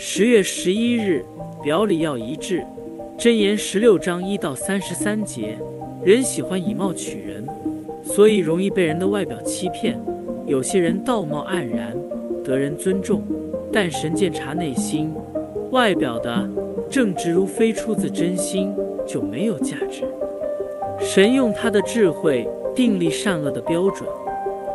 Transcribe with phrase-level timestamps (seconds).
[0.00, 1.24] 十月十一日，
[1.60, 2.64] 表里要一致。
[3.18, 5.58] 箴言十六章一到三十三节，
[6.04, 7.44] 人喜欢以貌取人，
[8.04, 10.00] 所以容易被人的外表欺骗。
[10.46, 11.96] 有些人道貌岸然，
[12.44, 13.24] 得人尊重，
[13.72, 15.12] 但神鉴察内心，
[15.72, 16.48] 外表的
[16.88, 18.72] 正直如非出自真心，
[19.04, 20.04] 就没有价值。
[21.00, 24.08] 神用他的智慧订立善恶的标准，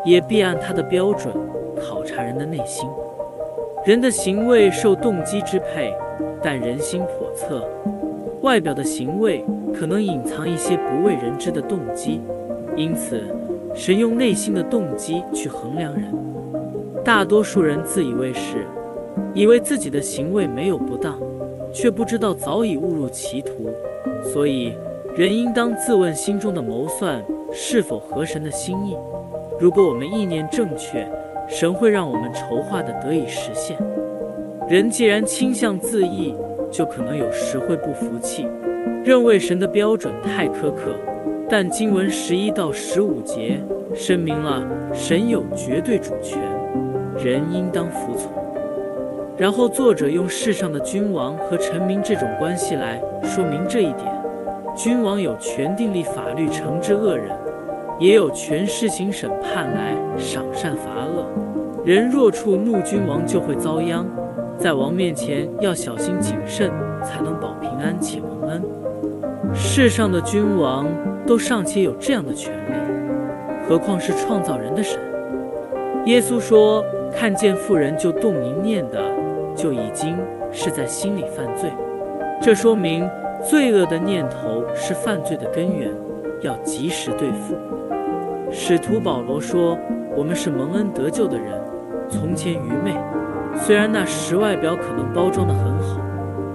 [0.05, 1.33] 也必按他的标准
[1.79, 2.89] 考察人的内心。
[3.85, 5.93] 人的行为受动机支配，
[6.41, 7.67] 但人心叵测，
[8.41, 9.43] 外表的行为
[9.73, 12.21] 可能隐藏一些不为人知的动机。
[12.77, 13.21] 因此，
[13.75, 16.05] 神用内心的动机去衡量人。
[17.03, 18.65] 大多数人自以为是，
[19.33, 21.19] 以为自己的行为没有不当，
[21.73, 23.69] 却不知道早已误入歧途。
[24.23, 24.73] 所以，
[25.13, 27.21] 人应当自问心中的谋算
[27.51, 28.95] 是否合神的心意。
[29.59, 31.05] 如果我们意念正确，
[31.47, 33.77] 神会让我们筹划的得以实现。
[34.69, 36.35] 人既然倾向自义，
[36.71, 38.47] 就可能有时会不服气，
[39.03, 40.95] 认为神的标准太苛刻。
[41.49, 43.59] 但经文十一到十五节
[43.93, 46.41] 声明了神有绝对主权，
[47.23, 48.31] 人应当服从。
[49.37, 54.05] 然后作者用世上的君王和臣民这种关系来说明这一点：
[54.75, 57.27] 君王有权订立法律惩治恶人，
[57.99, 61.25] 也有权施行审判来赏善罚恶。
[61.85, 64.05] 人若触怒君王，就会遭殃。
[64.57, 66.71] 在王面前要小心谨慎，
[67.03, 68.63] 才能保平安且蒙恩。
[69.53, 70.87] 世上的君王
[71.25, 72.73] 都尚且有这样的权利，
[73.67, 74.99] 何况是创造人的神？
[76.05, 76.83] 耶稣说
[77.15, 79.01] ：“看见妇人就动淫念的，
[79.55, 80.17] 就已经
[80.51, 81.69] 是在心里犯罪。”
[82.41, 83.09] 这说明
[83.41, 85.89] 罪恶的念头是犯罪的根源，
[86.43, 87.55] 要及时对付。
[88.51, 89.77] 使徒保罗说
[90.15, 91.59] ：“我们是蒙恩得救的人。”
[92.09, 92.95] 从前愚昧，
[93.55, 95.99] 虽然那时外表可能包装得很好，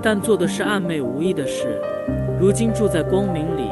[0.01, 1.81] 但做的是暗昧无益的事。
[2.39, 3.69] 如今住在光明里，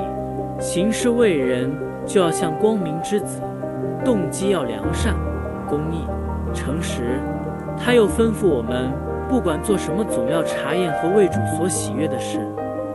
[0.59, 1.71] 行事为人
[2.05, 3.41] 就要像光明之子，
[4.05, 5.15] 动机要良善、
[5.69, 6.05] 公义、
[6.53, 7.21] 诚实。
[7.79, 8.91] 他又吩咐我们，
[9.29, 12.41] 不管做什么，总要查验和为主所喜悦的事，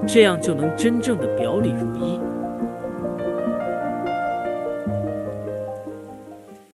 [0.08, 2.20] 这样就能真正的表里如一。